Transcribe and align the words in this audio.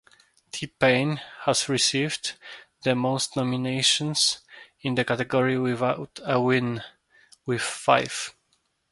T-Pain 0.51 1.21
has 1.41 1.69
received 1.69 2.33
the 2.83 2.95
most 2.95 3.35
nominations 3.35 4.39
in 4.79 4.95
the 4.95 5.05
category 5.05 5.59
without 5.59 6.19
a 6.25 6.41
win, 6.41 6.81
with 7.45 7.61
five. 7.61 8.33